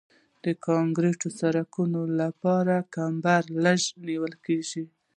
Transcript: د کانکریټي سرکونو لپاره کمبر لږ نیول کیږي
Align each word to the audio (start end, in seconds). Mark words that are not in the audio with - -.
د 0.45 0.45
کانکریټي 0.65 1.29
سرکونو 1.39 2.01
لپاره 2.19 2.75
کمبر 2.95 3.41
لږ 3.63 3.81
نیول 4.07 4.33
کیږي 4.45 4.83